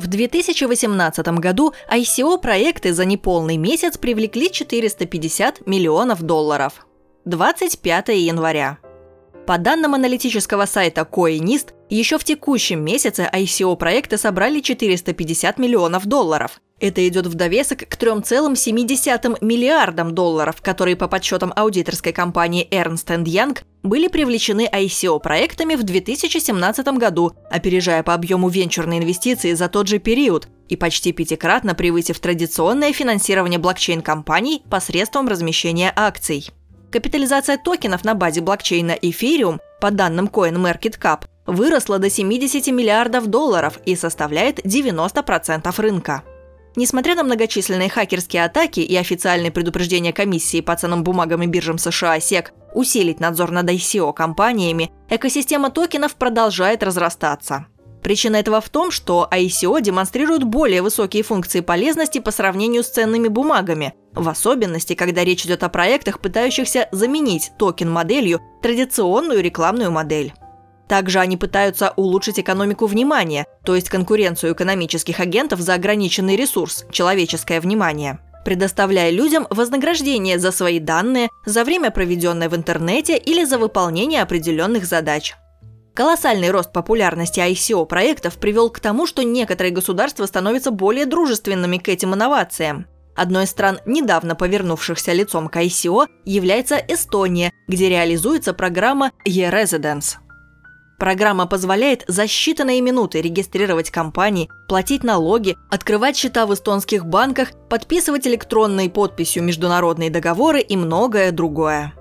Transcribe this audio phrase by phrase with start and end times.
[0.00, 6.86] В 2018 году ICO-проекты за неполный месяц привлекли 450 миллионов долларов.
[7.26, 8.78] 25 января.
[9.46, 16.62] По данным аналитического сайта Coinist, еще в текущем месяце ICO-проекты собрали 450 миллионов долларов.
[16.80, 23.58] Это идет в довесок к 3,7 миллиардам долларов, которые по подсчетам аудиторской компании Ernst Young
[23.82, 30.48] были привлечены ICO-проектами в 2017 году, опережая по объему венчурной инвестиции за тот же период
[30.68, 36.50] и почти пятикратно превысив традиционное финансирование блокчейн-компаний посредством размещения акций.
[36.90, 43.96] Капитализация токенов на базе блокчейна Ethereum, по данным CoinMarketCap, выросла до 70 миллиардов долларов и
[43.96, 46.22] составляет 90% рынка.
[46.76, 52.18] Несмотря на многочисленные хакерские атаки и официальные предупреждения комиссии по ценным бумагам и биржам США
[52.18, 57.66] SEC усилить надзор над ICO компаниями, экосистема токенов продолжает разрастаться.
[58.02, 63.28] Причина этого в том, что ICO демонстрирует более высокие функции полезности по сравнению с ценными
[63.28, 70.32] бумагами, в особенности, когда речь идет о проектах, пытающихся заменить токен-моделью традиционную рекламную модель.
[70.90, 77.60] Также они пытаются улучшить экономику внимания, то есть конкуренцию экономических агентов за ограниченный ресурс– человеческое
[77.60, 84.22] внимание предоставляя людям вознаграждение за свои данные, за время, проведенное в интернете или за выполнение
[84.22, 85.34] определенных задач.
[85.94, 92.14] Колоссальный рост популярности ICO-проектов привел к тому, что некоторые государства становятся более дружественными к этим
[92.14, 92.86] инновациям.
[93.14, 100.16] Одной из стран, недавно повернувшихся лицом к ICO, является Эстония, где реализуется программа e-Residence.
[101.00, 108.26] Программа позволяет за считанные минуты регистрировать компании, платить налоги, открывать счета в эстонских банках, подписывать
[108.26, 111.94] электронной подписью международные договоры и многое другое.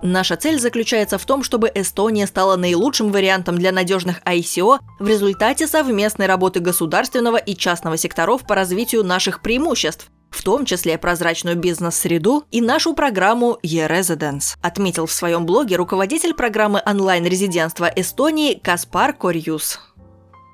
[0.00, 5.66] Наша цель заключается в том, чтобы Эстония стала наилучшим вариантом для надежных ICO в результате
[5.66, 12.44] совместной работы государственного и частного секторов по развитию наших преимуществ, в том числе прозрачную бизнес-среду
[12.50, 19.80] и нашу программу e-Residence, отметил в своем блоге руководитель программы онлайн-резидентства Эстонии Каспар Корьюс.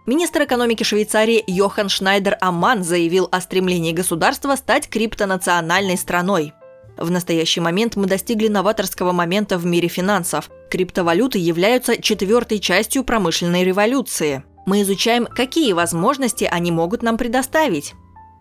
[0.06, 6.52] Министр экономики Швейцарии Йохан Шнайдер Аман заявил о стремлении государства стать криптонациональной страной.
[6.96, 10.50] В настоящий момент мы достигли новаторского момента в мире финансов.
[10.70, 14.44] Криптовалюты являются четвертой частью промышленной революции.
[14.66, 17.94] Мы изучаем, какие возможности они могут нам предоставить.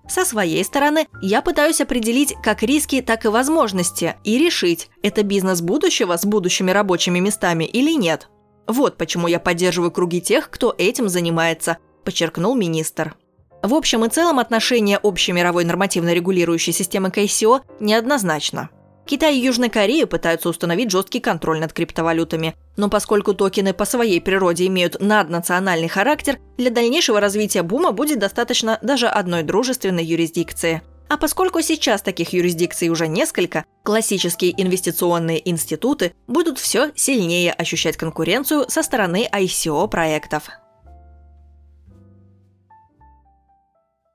[0.07, 5.61] Со своей стороны, я пытаюсь определить как риски, так и возможности и решить, это бизнес
[5.61, 8.29] будущего с будущими рабочими местами или нет.
[8.67, 13.15] Вот почему я поддерживаю круги тех, кто этим занимается, подчеркнул министр.
[13.63, 18.69] В общем и целом отношение общей мировой нормативно регулирующей системы к ICO неоднозначно–
[19.05, 22.55] Китай и Южная Корея пытаются установить жесткий контроль над криптовалютами.
[22.77, 28.79] Но поскольку токены по своей природе имеют наднациональный характер, для дальнейшего развития бума будет достаточно
[28.81, 30.81] даже одной дружественной юрисдикции.
[31.09, 38.69] А поскольку сейчас таких юрисдикций уже несколько, классические инвестиционные институты будут все сильнее ощущать конкуренцию
[38.69, 40.49] со стороны ICO-проектов.